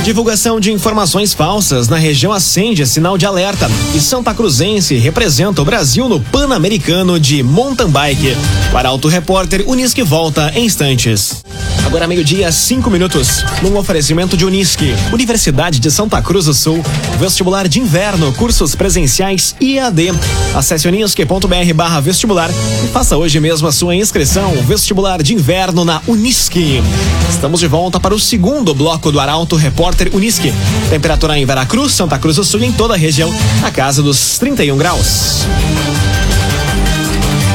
Divulgação 0.04 0.60
de 0.60 0.72
informações 0.72 1.34
falsas 1.34 1.88
na 1.88 1.98
região 1.98 2.32
acende 2.32 2.86
sinal 2.86 3.18
de 3.18 3.26
alerta. 3.26 3.70
E 3.96 4.00
Santa 4.00 4.34
Cruzense 4.34 4.96
representa 4.96 5.62
o 5.62 5.66
Brasil 5.66 6.08
no 6.10 6.20
Pan-Americano 6.20 7.20
de 7.20 7.42
Mountain 7.44 7.90
Bike. 7.90 8.36
Para 8.72 8.90
Auto 8.90 9.08
Repórter, 9.08 9.64
Unisque 9.68 10.04
volta 10.04 10.52
em 10.54 10.66
instantes. 10.66 11.44
Agora 11.88 12.06
meio-dia, 12.06 12.52
cinco 12.52 12.90
minutos. 12.90 13.46
Num 13.62 13.78
oferecimento 13.78 14.36
de 14.36 14.44
Unisque, 14.44 14.94
Universidade 15.14 15.80
de 15.80 15.90
Santa 15.90 16.22
Cruz 16.22 16.44
do 16.44 16.54
Sul, 16.54 16.84
vestibular 17.18 17.66
de 17.66 17.80
inverno, 17.80 18.34
cursos 18.34 18.76
presenciais 18.76 19.56
e 19.60 19.78
EAD. 19.78 20.12
Acesse 20.54 20.86
unisque.br 20.86 21.74
barra 21.74 22.02
vestibular 22.02 22.50
e 22.84 22.88
faça 22.90 23.16
hoje 23.16 23.40
mesmo 23.40 23.70
a 23.70 23.72
sua 23.72 23.96
inscrição. 23.96 24.54
Vestibular 24.62 25.22
de 25.22 25.34
inverno 25.34 25.86
na 25.86 26.02
Unisque. 26.08 26.82
Estamos 27.30 27.60
de 27.60 27.68
volta 27.68 28.00
para 28.00 28.14
o 28.14 28.20
segundo 28.20 28.74
bloco 28.74 29.12
do 29.12 29.20
Arauto 29.20 29.56
Repórter 29.56 30.10
Unisque. 30.14 30.54
Temperatura 30.90 31.38
em 31.38 31.46
Veracruz, 31.46 31.94
Santa 31.94 32.18
Cruz 32.18 32.36
do 32.36 32.44
Sul 32.44 32.62
e 32.62 32.66
em 32.66 32.72
toda 32.72 32.94
a 32.94 32.98
região, 32.98 33.34
na 33.62 33.72
casa 33.72 34.02
dos 34.02 34.38
31 34.38 34.78
graus. 34.78 35.46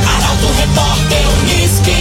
Arauto 0.06 0.46
Repórter 0.58 1.22
Uniski. 1.42 1.96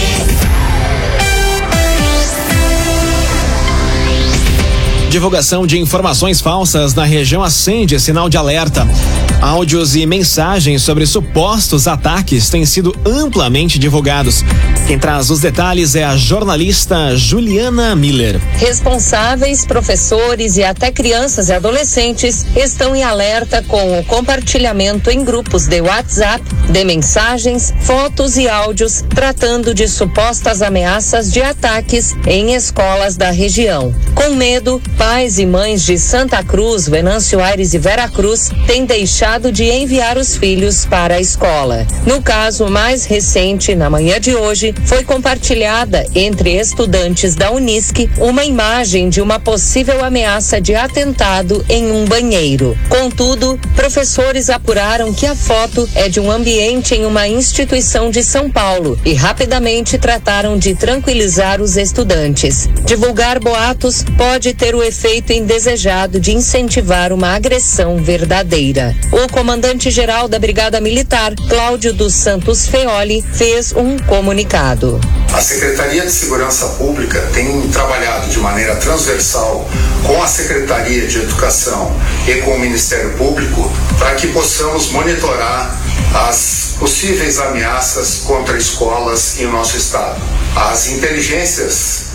Divulgação 5.10 5.66
de 5.66 5.78
informações 5.78 6.40
falsas 6.40 6.94
na 6.94 7.04
região 7.04 7.42
acende 7.42 8.00
sinal 8.00 8.28
de 8.28 8.36
alerta. 8.36 8.86
Áudios 9.42 9.96
e 9.96 10.06
mensagens 10.06 10.82
sobre 10.82 11.04
supostos 11.04 11.88
ataques 11.88 12.48
têm 12.48 12.64
sido 12.64 12.94
amplamente 13.04 13.76
divulgados. 13.76 14.44
Quem 14.86 14.96
traz 14.96 15.30
os 15.30 15.40
detalhes 15.40 15.96
é 15.96 16.04
a 16.04 16.16
jornalista 16.16 17.16
Juliana 17.16 17.96
Miller. 17.96 18.40
Responsáveis, 18.58 19.66
professores 19.66 20.56
e 20.56 20.62
até 20.62 20.92
crianças 20.92 21.48
e 21.48 21.52
adolescentes 21.52 22.46
estão 22.54 22.94
em 22.94 23.02
alerta 23.02 23.64
com 23.66 23.98
o 23.98 24.04
compartilhamento 24.04 25.10
em 25.10 25.24
grupos 25.24 25.66
de 25.66 25.80
WhatsApp 25.80 26.44
de 26.70 26.84
mensagens, 26.84 27.74
fotos 27.80 28.36
e 28.36 28.48
áudios 28.48 29.02
tratando 29.08 29.74
de 29.74 29.88
supostas 29.88 30.62
ameaças 30.62 31.32
de 31.32 31.42
ataques 31.42 32.14
em 32.28 32.54
escolas 32.54 33.16
da 33.16 33.32
região. 33.32 33.92
Com 34.14 34.36
medo, 34.36 34.80
pais 34.96 35.40
e 35.40 35.46
mães 35.46 35.84
de 35.84 35.98
Santa 35.98 36.44
Cruz, 36.44 36.88
Venâncio 36.88 37.42
Aires 37.42 37.74
e 37.74 37.78
Vera 37.78 38.08
Cruz 38.08 38.48
têm 38.68 38.84
deixado 38.84 39.31
de 39.32 39.64
enviar 39.64 40.18
os 40.18 40.36
filhos 40.36 40.84
para 40.84 41.14
a 41.14 41.20
escola. 41.20 41.86
No 42.06 42.20
caso 42.20 42.68
mais 42.68 43.06
recente, 43.06 43.74
na 43.74 43.88
manhã 43.88 44.20
de 44.20 44.34
hoje, 44.34 44.74
foi 44.84 45.04
compartilhada 45.04 46.04
entre 46.14 46.60
estudantes 46.60 47.34
da 47.34 47.50
Unisc 47.50 48.10
uma 48.18 48.44
imagem 48.44 49.08
de 49.08 49.22
uma 49.22 49.40
possível 49.40 50.04
ameaça 50.04 50.60
de 50.60 50.74
atentado 50.74 51.64
em 51.68 51.90
um 51.90 52.04
banheiro. 52.04 52.76
Contudo, 52.90 53.58
professores 53.74 54.50
apuraram 54.50 55.14
que 55.14 55.26
a 55.26 55.34
foto 55.34 55.88
é 55.94 56.10
de 56.10 56.20
um 56.20 56.30
ambiente 56.30 56.94
em 56.94 57.06
uma 57.06 57.26
instituição 57.26 58.10
de 58.10 58.22
São 58.22 58.50
Paulo 58.50 58.98
e 59.04 59.14
rapidamente 59.14 59.96
trataram 59.96 60.58
de 60.58 60.74
tranquilizar 60.74 61.60
os 61.62 61.76
estudantes. 61.76 62.68
Divulgar 62.84 63.40
boatos 63.40 64.04
pode 64.18 64.52
ter 64.52 64.74
o 64.74 64.82
efeito 64.82 65.32
indesejado 65.32 66.20
de 66.20 66.32
incentivar 66.32 67.12
uma 67.12 67.34
agressão 67.34 67.96
verdadeira. 67.96 68.94
O 69.22 69.28
comandante-geral 69.28 70.26
da 70.26 70.36
Brigada 70.36 70.80
Militar, 70.80 71.32
Cláudio 71.48 71.92
dos 71.92 72.12
Santos 72.12 72.66
Feoli, 72.66 73.22
fez 73.22 73.72
um 73.72 73.96
comunicado. 73.96 75.00
A 75.32 75.40
Secretaria 75.40 76.02
de 76.02 76.10
Segurança 76.10 76.66
Pública 76.70 77.20
tem 77.32 77.68
trabalhado 77.68 78.28
de 78.28 78.40
maneira 78.40 78.74
transversal 78.74 79.70
com 80.04 80.20
a 80.20 80.26
Secretaria 80.26 81.06
de 81.06 81.18
Educação 81.18 81.96
e 82.26 82.40
com 82.40 82.56
o 82.56 82.58
Ministério 82.58 83.12
Público 83.12 83.70
para 83.96 84.16
que 84.16 84.26
possamos 84.26 84.90
monitorar 84.90 85.80
as 86.28 86.74
possíveis 86.80 87.38
ameaças 87.38 88.22
contra 88.26 88.58
escolas 88.58 89.38
em 89.38 89.46
nosso 89.46 89.76
estado. 89.76 90.20
As 90.56 90.88
inteligências 90.88 92.06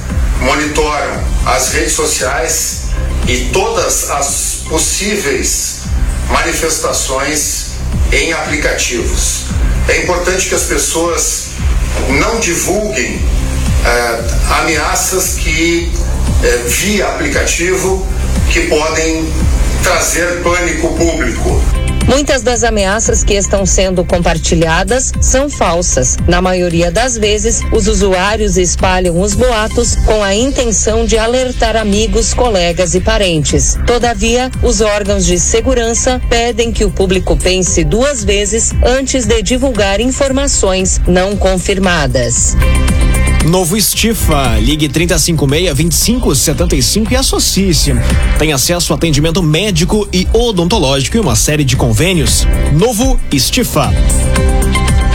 monitoram 0.41 1.23
as 1.45 1.71
redes 1.71 1.93
sociais 1.93 2.81
e 3.29 3.45
todas 3.53 4.09
as 4.09 4.63
possíveis 4.67 5.86
manifestações 6.29 7.71
em 8.11 8.33
aplicativos. 8.33 9.45
É 9.87 10.03
importante 10.03 10.49
que 10.49 10.55
as 10.55 10.63
pessoas 10.63 11.49
não 12.19 12.39
divulguem 12.39 13.21
eh, 13.85 14.23
ameaças 14.59 15.35
que 15.35 15.91
eh, 16.43 16.63
via 16.67 17.07
aplicativo 17.07 18.05
que 18.51 18.67
podem 18.67 19.31
trazer 19.83 20.41
pânico 20.43 20.93
público. 20.95 21.76
Muitas 22.07 22.41
das 22.41 22.63
ameaças 22.63 23.23
que 23.23 23.33
estão 23.33 23.65
sendo 23.65 24.03
compartilhadas 24.05 25.11
são 25.21 25.49
falsas. 25.49 26.17
Na 26.25 26.41
maioria 26.41 26.89
das 26.89 27.17
vezes, 27.17 27.61
os 27.71 27.87
usuários 27.87 28.57
espalham 28.57 29.19
os 29.19 29.35
boatos 29.35 29.97
com 29.97 30.23
a 30.23 30.33
intenção 30.33 31.05
de 31.05 31.17
alertar 31.17 31.75
amigos, 31.75 32.33
colegas 32.33 32.95
e 32.95 33.01
parentes. 33.01 33.77
Todavia, 33.85 34.49
os 34.63 34.79
órgãos 34.79 35.25
de 35.25 35.37
segurança 35.37 36.21
pedem 36.29 36.71
que 36.71 36.85
o 36.85 36.89
público 36.89 37.35
pense 37.35 37.83
duas 37.83 38.23
vezes 38.23 38.71
antes 38.83 39.25
de 39.25 39.41
divulgar 39.41 39.99
informações 39.99 41.01
não 41.05 41.35
confirmadas. 41.35 42.55
Novo 43.45 43.77
Estifa, 43.77 44.57
ligue 44.59 44.89
3056-2575 44.89 47.11
e 47.11 47.15
associe-se. 47.15 47.93
Tem 48.37 48.53
acesso 48.53 48.93
a 48.93 48.95
atendimento 48.95 49.41
médico 49.41 50.07
e 50.11 50.27
odontológico 50.33 51.17
e 51.17 51.19
uma 51.19 51.35
série 51.35 51.63
de 51.63 51.75
convênios. 51.75 52.47
Novo 52.73 53.19
Estifa. 53.31 53.91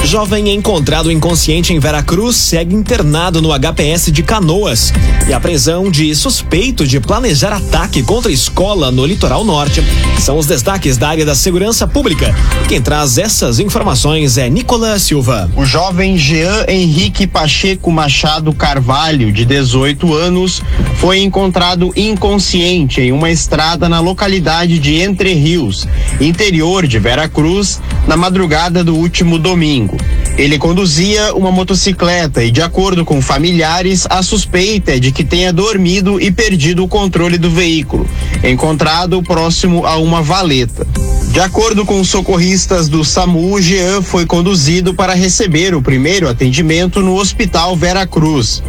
Jovem 0.05 0.53
encontrado 0.53 1.11
inconsciente 1.11 1.73
em 1.73 1.79
Veracruz 1.79 2.37
segue 2.37 2.75
internado 2.75 3.41
no 3.41 3.51
HPS 3.59 4.11
de 4.11 4.23
Canoas. 4.23 4.93
E 5.29 5.33
a 5.33 5.41
prisão 5.41 5.91
de 5.91 6.15
suspeito 6.15 6.87
de 6.87 7.01
planejar 7.01 7.53
ataque 7.53 8.03
contra 8.03 8.31
escola 8.31 8.91
no 8.91 9.07
litoral 9.07 9.45
norte 9.45 9.83
são 10.19 10.37
os 10.37 10.47
destaques 10.47 10.97
da 10.99 11.09
área 11.09 11.25
da 11.25 11.35
segurança 11.35 11.87
pública. 11.87 12.35
Quem 12.69 12.83
traz 12.83 13.17
essas 13.17 13.59
informações 13.59 14.37
é 14.37 14.51
Nicolas 14.51 15.03
Silva. 15.03 15.51
O 15.57 15.65
jovem 15.65 16.19
Jean 16.19 16.67
Henrique 16.69 17.27
Pacheco 17.27 17.91
Machado 17.91 18.53
Carvalho, 18.53 19.33
de 19.33 19.45
18 19.45 20.13
anos, 20.13 20.61
foi 20.97 21.21
encontrado 21.21 21.93
inconsciente 21.97 23.01
em 23.01 23.13
uma 23.13 23.31
estrada 23.31 23.89
na 23.89 24.01
localidade 24.01 24.79
de 24.79 24.97
Entre 24.97 25.33
Rios, 25.33 25.87
interior 26.21 26.87
de 26.87 26.99
Veracruz, 26.99 27.81
na 28.07 28.17
madrugada 28.17 28.85
do 28.85 28.95
último 28.95 29.39
domingo. 29.39 29.92
Ele 30.37 30.59
conduzia 30.59 31.35
uma 31.35 31.53
motocicleta 31.53 32.43
e, 32.43 32.51
de 32.51 32.63
acordo 32.63 33.05
com 33.05 33.21
familiares, 33.21 34.07
a 34.09 34.23
suspeita 34.23 34.93
é 34.93 34.99
de 34.99 35.13
que 35.13 35.25
tenha 35.25 35.53
dormido 35.53 36.21
e 36.21 36.31
perdido 36.33 36.83
o 36.83 36.89
controle 36.89 37.37
do 37.39 37.51
veículo, 37.51 38.09
encontrado 38.43 39.23
próximo 39.23 39.87
a 39.87 39.97
uma 39.99 40.23
valeta. 40.23 40.87
De 41.33 41.41
acordo 41.41 41.87
com 41.87 41.99
os 41.99 42.09
socorristas 42.09 42.91
do 42.91 43.03
SAMU, 43.03 43.59
Jean 43.61 44.03
foi 44.03 44.27
conduzido 44.27 44.93
para 44.93 45.15
receber 45.15 45.75
o 45.75 45.81
primeiro 45.81 46.29
atendimento 46.29 47.01
no 47.01 47.15
Hospital 47.15 47.75
Vera 47.75 48.07
Cruz. 48.07 48.63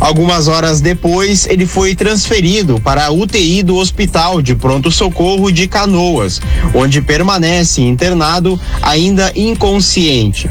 Algumas 0.00 0.48
horas 0.48 0.80
depois, 0.80 1.46
ele 1.46 1.64
foi 1.64 1.94
transferido 1.94 2.80
para 2.80 3.06
a 3.06 3.12
UTI 3.12 3.62
do 3.62 3.76
Hospital 3.76 4.42
de 4.42 4.56
Pronto 4.56 4.90
Socorro 4.90 5.52
de 5.52 5.68
Canoas, 5.68 6.40
onde 6.74 7.00
permanece 7.00 7.82
internado 7.82 8.58
ainda 8.82 9.32
inconsciente. 9.36 10.50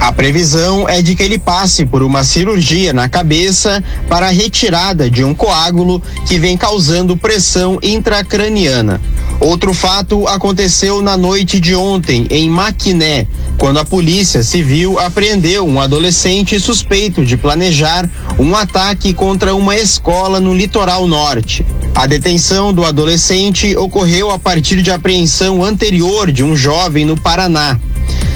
A 0.00 0.12
previsão 0.12 0.88
é 0.88 1.02
de 1.02 1.14
que 1.14 1.22
ele 1.22 1.38
passe 1.38 1.84
por 1.84 2.02
uma 2.02 2.24
cirurgia 2.24 2.90
na 2.90 3.06
cabeça 3.06 3.84
para 4.08 4.28
a 4.28 4.30
retirada 4.30 5.10
de 5.10 5.22
um 5.22 5.34
coágulo 5.34 6.02
que 6.26 6.38
vem 6.38 6.56
causando 6.56 7.18
pressão 7.18 7.78
intracraniana. 7.82 8.98
Outro 9.38 9.74
fato 9.74 10.26
aconteceu 10.26 11.02
na 11.02 11.18
noite 11.18 11.60
de 11.60 11.74
ontem, 11.74 12.26
em 12.30 12.48
Maquiné, 12.48 13.26
quando 13.58 13.78
a 13.78 13.84
Polícia 13.84 14.42
Civil 14.42 14.98
apreendeu 14.98 15.66
um 15.66 15.78
adolescente 15.78 16.58
suspeito 16.58 17.24
de 17.24 17.36
planejar 17.36 18.08
um 18.38 18.56
ataque 18.56 19.12
contra 19.12 19.54
uma 19.54 19.76
escola 19.76 20.40
no 20.40 20.54
litoral 20.54 21.06
norte. 21.06 21.64
A 21.94 22.06
detenção 22.06 22.72
do 22.72 22.84
adolescente 22.84 23.76
ocorreu 23.76 24.30
a 24.30 24.38
partir 24.38 24.80
de 24.80 24.90
apreensão 24.90 25.62
anterior 25.62 26.32
de 26.32 26.42
um 26.42 26.56
jovem 26.56 27.04
no 27.04 27.20
Paraná. 27.20 27.78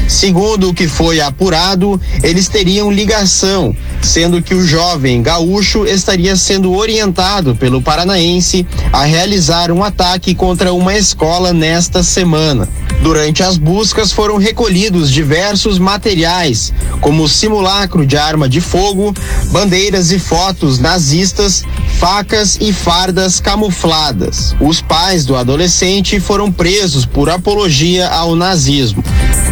Segundo 0.09 0.71
o 0.71 0.75
que 0.75 0.87
foi 0.87 1.21
apurado, 1.21 2.01
eles 2.23 2.49
teriam 2.49 2.91
ligação, 2.91 3.75
sendo 4.05 4.43
que 4.43 4.55
o 4.55 4.67
jovem 4.67 5.23
gaúcho 5.23 5.87
estaria 5.87 6.37
sendo 6.37 6.73
orientado 6.73 7.57
pelo 7.57 7.81
paranaense 7.81 8.67
a 8.93 9.05
realizar 9.05 9.73
um 9.73 9.83
ataque 9.83 10.35
contra 10.35 10.73
uma 10.73 10.95
escola 10.95 11.53
nesta 11.53 12.03
semana. 12.03 12.69
Durante 13.03 13.43
as 13.43 13.57
buscas 13.57 14.13
foram 14.13 14.37
recolhidos 14.37 15.11
diversos 15.11 15.79
materiais, 15.79 16.73
como 17.01 17.29
simulacro 17.29 18.07
de 18.07 18.17
arma 18.17 18.49
de 18.49 18.61
fogo, 18.61 19.15
bandeiras 19.51 20.11
e 20.11 20.19
fotos 20.19 20.79
nazistas, 20.79 21.65
facas 21.99 22.59
e 22.61 22.73
fardas 22.73 23.41
camufladas. 23.41 24.55
Os 24.61 24.81
pais 24.81 25.25
do 25.25 25.37
adolescente 25.37 26.21
foram 26.21 26.53
presos 26.53 27.05
por 27.07 27.29
apologia 27.29 28.09
ao 28.09 28.37
nazismo. 28.37 29.03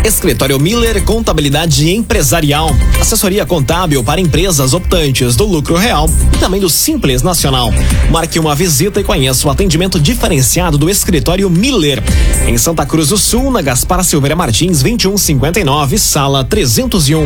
Escritório 0.05 0.59
Miller 0.59 1.05
Contabilidade 1.05 1.89
Empresarial. 1.91 2.71
Assessoria 3.01 3.47
contábil 3.47 4.03
para 4.03 4.21
empresas 4.21 4.42
optantes 4.75 5.37
do 5.37 5.47
lucro 5.47 5.77
real 5.77 6.11
e 6.35 6.39
também 6.39 6.61
do 6.61 6.69
Simples 6.69 7.23
Nacional. 7.23 7.73
Marque 8.11 8.41
uma 8.41 8.57
visita 8.57 9.01
e 9.01 9.05
conheça 9.05 9.47
o 9.47 9.51
atendimento 9.51 10.01
diferenciado 10.01 10.77
do 10.77 10.91
Escritório 10.91 11.49
Miller. 11.49 12.03
Em 12.47 12.59
Santa 12.59 12.85
Cruz 12.85 13.09
do 13.11 13.17
Sul, 13.17 13.53
na 13.53 13.63
Gaspar 13.63 14.03
Silveira 14.03 14.35
Martins, 14.35 14.83
2159, 14.83 15.97
sala 15.97 16.43
301. 16.45 17.25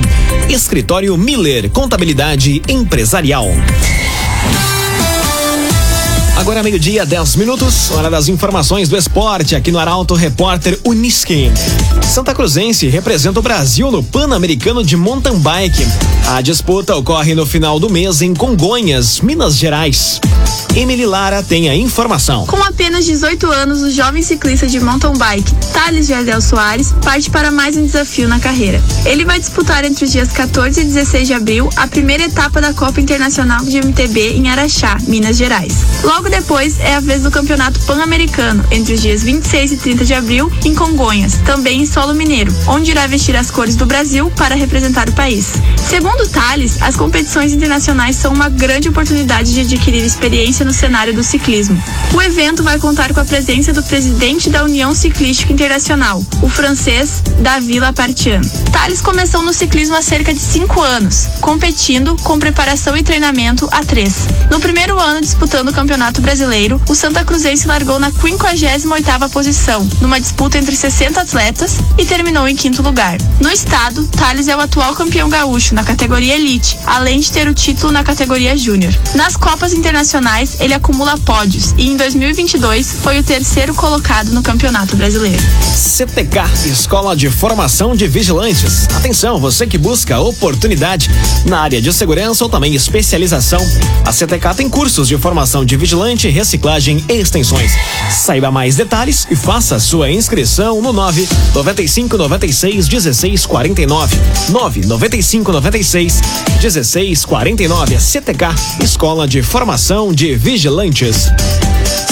Escritório 0.51 1.17
Miller 1.17 1.71
Contabilidade 1.71 2.61
Empresarial. 2.69 3.47
Agora 6.37 6.63
meio-dia, 6.63 7.07
10 7.07 7.37
minutos, 7.37 7.91
hora 7.93 8.11
das 8.11 8.29
informações 8.29 8.91
do 8.91 8.97
esporte 8.97 9.57
aqui 9.57 9.73
no 9.73 9.79
Arauto 9.79 10.15
Repórter 10.15 10.79
Uniski. 10.85 11.51
Santa 12.03 12.35
Cruzense 12.35 12.89
representa 12.89 13.41
o 13.41 13.43
Brasil 13.43 13.91
no 13.91 14.03
Pan-Americano 14.03 14.85
de 14.85 14.97
Mountain 14.99 15.39
Bike. 15.39 15.87
A 16.29 16.43
disputa 16.43 16.95
ocorre 16.95 17.35
no 17.35 17.47
final 17.47 17.81
do 17.81 17.89
mês 17.89 18.21
em 18.21 18.35
Congonhas, 18.35 19.21
Minas 19.21 19.57
Gerais. 19.57 20.21
Emily 20.77 21.07
Lara 21.07 21.43
tem 21.43 21.71
a 21.71 21.75
informação. 21.75 22.45
Com 22.45 22.63
apenas 22.63 23.07
18 23.07 23.47
anos, 23.51 23.81
o 23.83 23.91
jovem 23.91 24.23
ciclista 24.23 24.67
de 24.67 24.79
mountain 24.79 25.15
bike, 25.15 25.51
Thales 25.73 26.07
Jardel 26.07 26.41
Soares, 26.43 26.93
parte 27.03 27.31
para 27.31 27.51
mais 27.51 27.79
um 27.79 27.87
desafio 27.87 28.29
na 28.29 28.39
carreira. 28.39 28.83
Ele 29.07 29.25
vai 29.25 29.41
disputar 29.41 29.87
entre 29.87 30.05
os 30.05 30.13
dias 30.13 30.31
14 30.33 30.79
e 30.81 30.85
16 30.85 31.29
de 31.29 31.33
abril 31.33 31.71
a 31.77 31.87
primeira 31.87 32.25
etapa 32.25 32.61
da 32.61 32.75
Copa 32.75 33.01
Internacional 33.01 33.65
de 33.65 33.81
MTB 33.81 34.35
em 34.37 34.51
Araxá, 34.51 34.99
Minas 35.07 35.39
Gerais. 35.39 35.73
Logo 36.05 36.26
depois 36.31 36.79
é 36.81 36.95
a 36.95 37.01
vez 37.01 37.23
do 37.23 37.31
Campeonato 37.31 37.81
Pan-Americano, 37.81 38.65
entre 38.71 38.95
os 38.95 39.03
dias 39.03 39.23
26 39.23 39.73
e 39.73 39.77
30 39.77 40.05
de 40.05 40.15
abril, 40.15 40.53
em 40.65 40.75
Congonhas, 40.75 41.35
também 41.45 41.83
em 41.83 41.87
solo 41.87 42.15
mineiro, 42.15 42.53
onde 42.67 42.91
irá 42.91 43.07
vestir 43.07 43.37
as 43.37 43.51
cores 43.51 43.77
do 43.77 43.87
Brasil 43.87 44.31
para 44.37 44.55
representar 44.55 45.09
o 45.09 45.13
país. 45.13 45.55
Segundo 45.89 46.29
Thales, 46.29 46.81
as 46.83 46.97
competições 46.97 47.53
internacionais 47.53 48.17
são 48.17 48.33
uma 48.33 48.49
grande 48.49 48.89
oportunidade 48.89 49.53
de 49.53 49.61
adquirir 49.61 50.05
experiência 50.05 50.65
no 50.65 50.73
cenário 50.73 51.15
do 51.15 51.23
ciclismo. 51.23 51.83
O 52.15 52.21
evento 52.21 52.63
vai 52.63 52.79
contar 52.79 53.13
com 53.13 53.21
a 53.21 53.25
presença 53.25 53.73
do 53.73 53.83
presidente 53.83 54.51
da 54.51 54.65
União 54.65 54.95
Ciclística 54.95 55.53
Internacional, 55.53 56.25
o 56.43 56.49
francês 56.49 57.23
Davi 57.41 57.79
Lapartian. 57.79 58.41
Thales 58.73 59.01
começou 59.01 59.43
no 59.43 59.53
ciclismo 59.53 59.97
há 59.97 60.03
cerca 60.03 60.33
de 60.33 60.41
cinco 60.41 60.81
anos, 60.81 61.29
competindo 61.41 62.17
com 62.23 62.39
preparação 62.39 62.97
e 62.97 63.03
treinamento 63.03 63.69
há 63.73 63.85
três. 63.85 64.27
No 64.51 64.61
primeiro 64.61 64.99
ano 64.99 65.21
disputando 65.21 65.69
o 65.69 65.73
Campeonato 65.73 66.16
Brasileiro, 66.21 66.81
o 66.89 66.95
Santa 66.95 67.25
Cruzense 67.25 67.67
largou 67.67 67.99
na 67.99 68.11
58ª 68.11 69.29
posição, 69.31 69.89
numa 70.01 70.21
disputa 70.21 70.59
entre 70.59 70.75
60 70.75 71.21
atletas 71.21 71.77
e 71.99 72.05
terminou 72.05 72.49
em 72.49 72.57
quinto 72.57 72.83
lugar. 72.83 73.19
No 73.41 73.51
estado, 73.51 74.07
Thales 74.09 74.49
é 74.49 74.57
o 74.57 74.61
atual 74.61 74.95
campeão 74.95 75.29
gaúcho 75.29 75.75
na 75.75 75.85
categoria 75.85 76.35
Elite, 76.35 76.79
além 76.87 77.21
de 77.21 77.31
ter 77.31 77.49
o 77.49 77.55
título 77.55 77.93
na 77.93 78.05
categoria 78.05 78.57
Júnior. 78.57 78.93
Nas 79.15 79.37
Copas 79.37 79.73
Internacionais, 79.73 80.57
ele 80.61 80.75
acumula 80.75 81.19
pódios 81.19 81.75
e 81.77 81.89
em 81.89 81.97
2022 81.97 82.97
foi 83.03 83.19
o 83.19 83.23
terceiro 83.23 83.75
colocado 83.75 84.29
no 84.31 84.43
Campeonato 84.43 84.97
Brasileiro. 84.97 85.43
CTK, 85.75 86.69
Escola 86.71 87.17
de 87.17 87.31
Formação 87.31 87.95
de 87.95 88.07
Vigilantes. 88.07 88.89
Atenção, 88.97 89.39
você 89.39 89.67
que 89.67 89.79
busca 89.79 90.19
oportunidade 90.19 91.11
na 91.45 91.61
área 91.61 91.81
de 91.81 91.93
segurança 91.93 92.45
ou 92.45 92.51
também 92.51 92.75
especialização. 92.75 93.61
A 94.05 94.13
CTK 94.13 94.55
tem 94.57 94.69
cursos 94.69 95.09
de 95.09 95.17
formação 95.19 95.65
de 95.65 95.77
vigilante, 96.07 96.29
reciclagem 96.29 97.05
e 97.09 97.15
extensões. 97.15 97.73
Saiba 98.11 98.51
mais 98.51 98.77
detalhes 98.77 99.27
e 99.29 99.35
faça 99.35 99.81
sua 99.81 100.11
inscrição 100.11 100.81
no 100.81 100.93
9 100.93 101.29
95 101.53 102.17
96 102.17 102.87
16 102.87 103.47
49. 103.47 104.17
9 104.51 104.87
95 104.87 105.53
96 105.53 106.21
16 106.61 107.25
49. 107.25 107.99
CTK, 107.99 108.55
Escola 108.85 109.27
de 109.27 109.43
Formação 109.43 110.13
de 110.13 110.37
Vigilantes. 110.37 111.29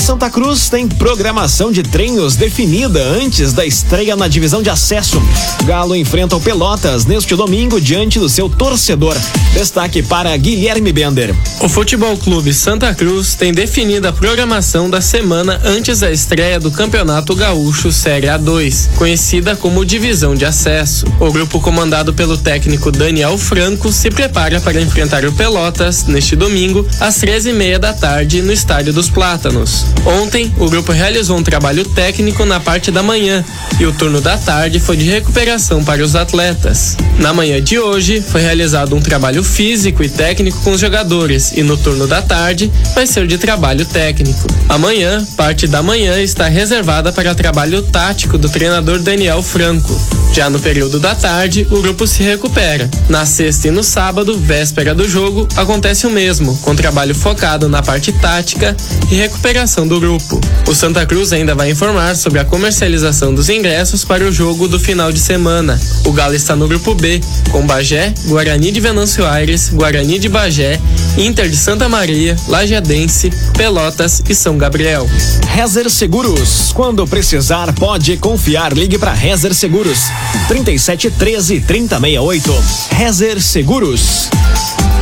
Santa 0.05 0.29
Cruz 0.29 0.69
tem 0.69 0.87
programação 0.87 1.73
de 1.73 1.83
treinos 1.83 2.37
definida 2.37 3.03
antes 3.03 3.55
da 3.55 3.65
estreia 3.65 4.15
na 4.15 4.29
divisão 4.29 4.63
de 4.63 4.69
acesso. 4.69 5.23
Galo 5.65 5.97
enfrenta 5.97 6.37
o 6.37 6.41
Pelotas 6.41 7.07
neste 7.07 7.35
domingo 7.35 7.81
diante 7.81 8.19
do 8.19 8.29
seu 8.29 8.51
torcedor. 8.51 9.17
Destaque 9.55 10.03
para 10.03 10.37
Guilherme 10.37 10.93
Bender. 10.93 11.35
O 11.61 11.71
Futebol 11.71 12.19
Clube 12.19 12.53
Santa 12.53 12.95
Cruz 12.95 13.35
tem 13.35 13.51
definida 13.85 14.09
a 14.09 14.13
programação 14.15 14.89
da 14.89 15.03
semana 15.03 15.61
antes 15.63 16.01
da 16.01 16.11
estreia 16.11 16.59
do 16.59 16.71
Campeonato 16.71 17.37
Gaúcho 17.37 17.93
Série 17.93 18.29
A2, 18.29 18.89
conhecida 18.97 19.55
como 19.55 19.85
Divisão 19.85 20.35
de 20.35 20.47
Acesso. 20.47 21.05
O 21.21 21.31
grupo 21.31 21.61
comandado 21.61 22.15
pelo 22.15 22.39
técnico 22.39 22.91
Daniel 22.91 23.37
Franco 23.37 23.93
se 23.93 24.11
prepara 24.11 24.59
para 24.59 24.81
enfrentar 24.81 25.27
o 25.27 25.33
Pelotas 25.33 26.05
neste 26.05 26.35
domingo 26.35 26.89
às 26.99 27.19
13h30 27.21 27.79
da 27.79 27.93
tarde 27.93 28.41
no 28.41 28.55
Estádio 28.55 28.91
dos 28.91 29.11
Plátanos. 29.11 29.85
Ontem, 30.07 30.51
o 30.57 30.71
grupo 30.71 30.91
realizou 30.91 31.37
um 31.37 31.43
trabalho 31.43 31.85
técnico 31.85 32.47
na 32.47 32.59
parte 32.59 32.91
da 32.91 33.03
manhã 33.03 33.45
e 33.79 33.85
o 33.85 33.93
turno 33.93 34.19
da 34.19 34.39
tarde 34.39 34.81
foi 34.81 34.97
de 34.97 35.05
recuperação 35.05 35.85
para 35.85 36.03
os 36.03 36.17
atletas. 36.17 36.97
Na 37.19 37.35
manhã 37.35 37.61
de 37.61 37.79
hoje, 37.79 38.23
foi 38.23 38.41
realizado 38.41 38.97
um 38.97 39.01
trabalho 39.03 39.45
físico 39.45 40.03
e 40.03 40.09
técnico 40.09 40.63
com 40.63 40.71
os 40.71 40.81
jogadores 40.81 41.53
e 41.53 41.63
no 41.63 41.77
turno 41.77 42.07
da 42.07 42.23
tarde 42.23 42.73
vai 42.95 43.07
ser 43.07 43.27
de 43.27 43.37
trabalho 43.37 43.64
técnico. 43.73 44.47
Amanhã, 44.69 45.27
parte 45.39 45.67
da 45.67 45.83
manhã 45.83 46.21
está 46.21 46.49
reservada 46.49 47.11
para 47.11 47.35
trabalho 47.35 47.81
tático 47.81 48.37
do 48.37 48.47
treinador 48.47 48.99
Daniel 48.99 49.43
Franco. 49.43 49.99
Já 50.35 50.51
no 50.51 50.61
período 50.61 51.01
da 51.01 51.15
tarde, 51.15 51.67
o 51.71 51.81
grupo 51.81 52.07
se 52.07 52.23
recupera. 52.23 52.91
Na 53.09 53.25
sexta 53.25 53.69
e 53.69 53.71
no 53.71 53.83
sábado, 53.83 54.37
véspera 54.37 54.95
do 54.95 55.09
jogo, 55.09 55.49
acontece 55.57 56.07
o 56.07 56.11
mesmo, 56.11 56.59
com 56.59 56.75
trabalho 56.75 57.15
focado 57.15 57.69
na 57.69 57.81
parte 57.81 58.13
tática 58.13 58.77
e 59.11 59.15
recuperação 59.15 59.89
do 59.89 59.99
grupo. 59.99 60.41
O 60.69 60.75
Santa 60.75 61.07
Cruz 61.07 61.33
ainda 61.33 61.55
vai 61.55 61.71
informar 61.71 62.17
sobre 62.17 62.41
a 62.41 62.45
comercialização 62.45 63.35
dos 63.35 63.49
ingressos 63.49 64.05
para 64.05 64.25
o 64.25 64.33
jogo 64.33 64.69
do 64.69 64.79
final 64.79 65.11
de 65.11 65.21
semana. 65.21 65.81
O 66.05 66.13
Galo 66.13 66.35
está 66.35 66.55
no 66.55 66.69
grupo 66.69 66.95
B, 66.95 67.21
com 67.51 67.65
Bagé, 67.65 68.13
Guarani 68.27 68.73
de 68.73 68.81
Venâncio 68.81 69.25
Aires, 69.25 69.71
Guarani 69.73 70.19
de 70.19 70.29
Bagé, 70.29 70.81
Inter 71.17 71.49
de 71.49 71.57
Santa 71.57 71.89
Maria, 71.89 72.35
Lajadense, 72.49 73.31
Pelotas 73.57 74.23
e 74.29 74.35
São 74.35 74.59
Gabriel. 74.59 75.09
Rezer 75.49 75.89
Seguros. 75.89 76.73
Quando 76.73 77.07
precisar, 77.07 77.73
pode 77.73 78.17
confiar. 78.17 78.73
Ligue 78.73 78.99
para 78.99 79.13
Rezer 79.13 79.55
Seguros. 79.55 80.01
3713 80.49 81.61
3068. 81.61 82.65
Rezer 82.91 83.41
Seguros. 83.41 84.29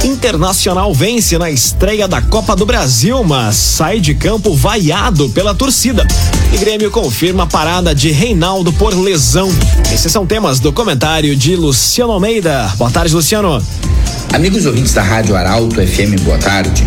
Internacional 0.05 0.93
vence 0.93 1.39
na 1.39 1.51
estreia 1.51 2.09
da 2.09 2.21
Copa 2.21 2.55
do 2.55 2.67
Brasil, 2.67 3.23
mas 3.25 3.57
sai 3.57 4.01
de 4.01 4.15
campo 4.15 4.55
vaiado 4.55 5.31
pela 5.31 5.55
torcida. 5.55 6.07
E 6.53 6.59
Grêmio 6.59 6.91
confirma 6.91 7.45
a 7.45 7.47
parada 7.47 7.95
de 7.95 8.11
Reinaldo 8.11 8.73
por 8.73 8.95
lesão. 8.95 9.49
Esses 9.93 10.11
são 10.11 10.27
temas 10.27 10.59
do 10.61 10.73
comentário 10.73 11.35
de 11.37 11.57
Luciano 11.57 12.13
Almeida. 12.13 12.71
Boa 12.77 12.91
tarde, 12.91 13.15
Luciano. 13.15 13.65
Amigos 14.33 14.67
ouvintes 14.67 14.93
da 14.93 15.03
Rádio 15.03 15.37
Arauto 15.37 15.77
FM, 15.77 16.21
boa 16.23 16.39
tarde. 16.39 16.85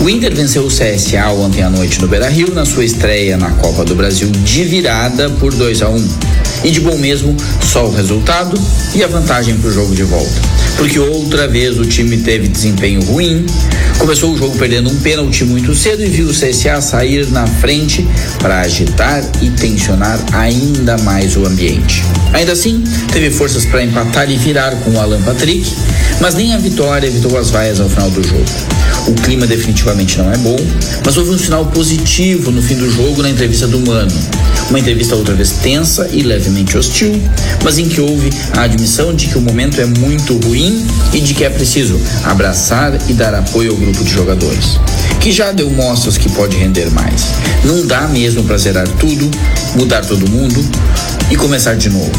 O 0.00 0.10
Inter 0.10 0.34
venceu 0.34 0.64
o 0.64 0.68
CSA 0.68 1.30
ontem 1.30 1.62
à 1.62 1.70
noite 1.70 2.00
no 2.00 2.06
Beira 2.06 2.28
Rio 2.28 2.52
na 2.52 2.66
sua 2.66 2.84
estreia 2.84 3.36
na 3.36 3.50
Copa 3.52 3.84
do 3.84 3.94
Brasil 3.94 4.28
de 4.30 4.64
virada 4.64 5.30
por 5.30 5.54
2 5.54 5.82
a 5.82 5.88
1 5.88 5.96
um. 5.96 6.35
E 6.64 6.70
de 6.70 6.80
bom 6.80 6.96
mesmo, 6.96 7.36
só 7.62 7.86
o 7.86 7.94
resultado 7.94 8.60
e 8.94 9.02
a 9.02 9.06
vantagem 9.06 9.56
para 9.56 9.68
o 9.68 9.72
jogo 9.72 9.94
de 9.94 10.02
volta. 10.02 10.56
Porque 10.76 10.98
outra 10.98 11.48
vez 11.48 11.78
o 11.78 11.84
time 11.84 12.18
teve 12.18 12.48
desempenho 12.48 13.02
ruim, 13.04 13.46
começou 13.98 14.32
o 14.32 14.36
jogo 14.36 14.56
perdendo 14.58 14.90
um 14.90 14.96
pênalti 14.96 15.44
muito 15.44 15.74
cedo 15.74 16.02
e 16.02 16.06
viu 16.06 16.26
o 16.26 16.32
CSA 16.32 16.80
sair 16.80 17.26
na 17.30 17.46
frente 17.46 18.06
para 18.38 18.60
agitar 18.60 19.24
e 19.40 19.50
tensionar 19.50 20.18
ainda 20.32 20.98
mais 20.98 21.36
o 21.36 21.46
ambiente. 21.46 22.02
Ainda 22.32 22.52
assim, 22.52 22.82
teve 23.12 23.30
forças 23.30 23.64
para 23.64 23.82
empatar 23.82 24.30
e 24.30 24.36
virar 24.36 24.72
com 24.82 24.90
o 24.90 25.00
Alan 25.00 25.22
Patrick, 25.22 25.72
mas 26.20 26.34
nem 26.34 26.52
a 26.54 26.58
vitória 26.58 27.06
evitou 27.06 27.38
as 27.38 27.50
vaias 27.50 27.80
ao 27.80 27.88
final 27.88 28.10
do 28.10 28.22
jogo. 28.22 28.44
O 29.06 29.14
clima 29.14 29.46
definitivamente 29.46 30.18
não 30.18 30.32
é 30.32 30.36
bom, 30.38 30.56
mas 31.04 31.16
houve 31.16 31.30
um 31.30 31.38
sinal 31.38 31.66
positivo 31.66 32.50
no 32.50 32.60
fim 32.60 32.74
do 32.74 32.90
jogo 32.90 33.22
na 33.22 33.30
entrevista 33.30 33.66
do 33.66 33.78
Mano. 33.80 34.12
Uma 34.68 34.80
entrevista 34.80 35.14
outra 35.14 35.34
vez 35.34 35.52
tensa 35.52 36.08
e 36.12 36.22
levemente 36.36 36.76
hostil, 36.76 37.20
mas 37.64 37.78
em 37.78 37.88
que 37.88 38.00
houve 38.00 38.30
a 38.56 38.62
admissão 38.62 39.14
de 39.14 39.26
que 39.26 39.38
o 39.38 39.40
momento 39.40 39.80
é 39.80 39.86
muito 39.86 40.36
ruim 40.38 40.86
e 41.12 41.20
de 41.20 41.32
que 41.32 41.44
é 41.44 41.50
preciso 41.50 41.98
abraçar 42.24 42.92
e 43.08 43.14
dar 43.14 43.34
apoio 43.34 43.72
ao 43.72 43.76
grupo 43.76 44.04
de 44.04 44.10
jogadores. 44.10 44.78
Que 45.20 45.32
já 45.32 45.50
deu 45.50 45.70
mostras 45.70 46.18
que 46.18 46.28
pode 46.30 46.56
render 46.56 46.90
mais. 46.90 47.22
Não 47.64 47.86
dá 47.86 48.02
mesmo 48.08 48.44
para 48.44 48.58
zerar 48.58 48.86
tudo, 48.86 49.30
mudar 49.74 50.04
todo 50.04 50.30
mundo 50.30 50.62
e 51.30 51.36
começar 51.36 51.74
de 51.74 51.88
novo. 51.88 52.12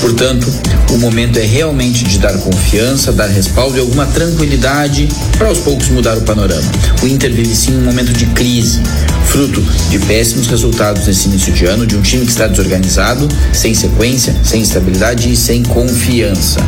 Portanto, 0.00 0.46
o 0.92 0.98
momento 0.98 1.38
é 1.38 1.44
realmente 1.44 2.04
de 2.04 2.18
dar 2.18 2.36
confiança, 2.38 3.12
dar 3.12 3.28
respaldo 3.28 3.76
e 3.76 3.80
alguma 3.80 4.06
tranquilidade 4.06 5.08
para 5.38 5.48
aos 5.48 5.58
poucos 5.58 5.88
mudar 5.88 6.18
o 6.18 6.22
panorama. 6.22 6.70
O 7.02 7.06
Inter 7.06 7.32
vive 7.32 7.54
sim 7.54 7.76
um 7.76 7.80
momento 7.80 8.12
de 8.12 8.26
crise, 8.26 8.80
fruto 9.36 9.60
de 9.90 9.98
péssimos 9.98 10.46
resultados 10.46 11.06
nesse 11.06 11.28
início 11.28 11.52
de 11.52 11.66
ano, 11.66 11.86
de 11.86 11.94
um 11.94 12.00
time 12.00 12.24
que 12.24 12.30
está 12.30 12.46
desorganizado, 12.46 13.28
sem 13.52 13.74
sequência, 13.74 14.34
sem 14.42 14.62
estabilidade 14.62 15.30
e 15.30 15.36
sem 15.36 15.62
confiança. 15.62 16.58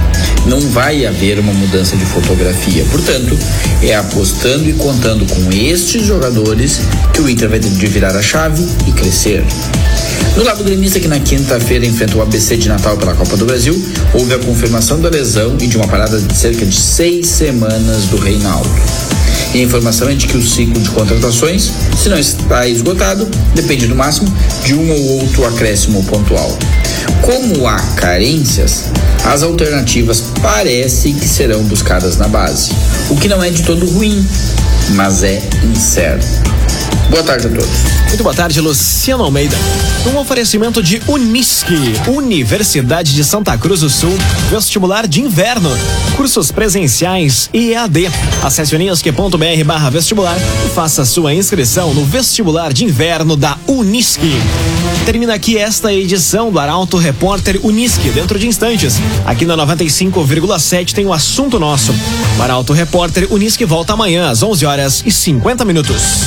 Não 0.45 0.61
vai 0.61 1.07
haver 1.07 1.39
uma 1.39 1.55
mudança 1.55 1.97
de 1.97 2.05
fotografia. 2.05 2.85
Portanto, 2.91 3.39
é 3.83 3.95
apostando 3.95 4.69
e 4.69 4.75
contando 4.75 5.25
com 5.25 5.51
estes 5.51 6.05
jogadores 6.05 6.83
que 7.15 7.23
o 7.23 7.31
Inter 7.31 7.49
vai 7.49 7.59
ter 7.59 7.71
de 7.71 7.87
virar 7.87 8.15
a 8.15 8.21
chave 8.21 8.63
e 8.87 8.93
crescer. 8.93 9.43
No 10.37 10.45
lado 10.45 10.63
gremista, 10.63 11.01
que 11.01 11.09
na 11.09 11.21
quinta-feira 11.21 11.87
enfrentou 11.87 12.21
o 12.21 12.23
ABC 12.23 12.59
de 12.59 12.69
Natal 12.69 12.99
pela 12.99 13.15
Copa 13.15 13.35
do 13.39 13.47
Brasil, 13.47 13.83
houve 14.13 14.35
a 14.35 14.39
confirmação 14.41 15.01
da 15.01 15.09
lesão 15.09 15.57
e 15.59 15.67
de 15.67 15.79
uma 15.79 15.89
parada 15.89 16.21
de 16.21 16.37
cerca 16.37 16.67
de 16.67 16.77
seis 16.77 17.29
semanas 17.29 18.05
do 18.05 18.19
Reinaldo. 18.19 18.69
E 19.55 19.61
a 19.61 19.63
informação 19.63 20.09
é 20.09 20.15
de 20.15 20.27
que 20.27 20.37
o 20.37 20.43
ciclo 20.43 20.81
de 20.81 20.91
contratações, 20.91 21.71
se 21.97 22.09
não 22.09 22.19
está 22.19 22.67
esgotado, 22.67 23.27
depende 23.55 23.87
no 23.87 23.97
máximo 23.97 24.33
de 24.65 24.75
um 24.75 24.91
ou 24.91 25.21
outro 25.21 25.47
acréscimo 25.47 26.05
pontual. 26.05 26.57
Como 27.23 27.67
há 27.67 27.77
carências, 27.97 28.85
as 29.25 29.43
alternativas 29.43 30.23
parecem 30.43 31.15
que 31.15 31.29
serão 31.29 31.63
buscadas 31.65 32.17
na 32.17 32.29
base, 32.29 32.73
o 33.11 33.17
que 33.17 33.29
não 33.29 33.43
é 33.43 33.51
de 33.51 33.63
todo 33.63 33.87
ruim, 33.87 34.27
mas 34.95 35.23
é 35.23 35.43
incerto. 35.65 36.27
Boa 37.11 37.23
tarde 37.23 37.47
a 37.47 37.51
todos. 37.51 37.69
Muito 38.09 38.23
boa 38.23 38.35
tarde, 38.35 38.61
Luciano 38.61 39.25
Almeida. 39.25 39.57
Um 40.13 40.19
oferecimento 40.19 40.83
de 40.83 41.01
Unisque, 41.09 41.75
Universidade 42.07 43.15
de 43.15 43.25
Santa 43.25 43.57
Cruz 43.57 43.81
do 43.81 43.89
Sul, 43.89 44.15
vestibular 44.51 45.07
de 45.07 45.23
inverno, 45.23 45.71
cursos 46.17 46.53
presenciais 46.53 47.49
e 47.53 47.73
EAD. 47.73 48.11
Acesse 48.43 48.75
unisque.br 48.75 49.65
barra 49.65 49.89
vestibular 49.89 50.37
e 50.67 50.69
faça 50.69 51.07
sua 51.07 51.33
inscrição 51.33 51.95
no 51.95 52.05
vestibular 52.05 52.75
de 52.75 52.85
inverno 52.85 53.37
da 53.37 53.57
Unisque. 53.67 54.35
Termina 55.07 55.33
aqui 55.33 55.57
esta 55.57 55.91
edição 55.91 56.53
do 56.53 56.59
Arauto 56.59 56.99
Repórter 56.99 57.59
Unisque. 57.63 58.11
Dentro 58.11 58.39
de 58.39 58.47
instantes, 58.47 58.97
aqui 59.25 59.47
na 59.47 59.57
95,7 59.57 60.93
tem 60.93 61.07
o 61.07 61.13
assunto 61.15 61.59
nosso. 61.59 61.95
O 62.39 62.43
Arauto 62.43 62.75
Repórter 62.75 63.27
Unisque 63.33 63.65
volta 63.65 63.95
amanhã 63.95 64.29
às 64.29 64.43
11 64.43 64.67
horas 64.67 65.03
e 65.07 65.11
50 65.11 65.65
minutos. 65.65 66.27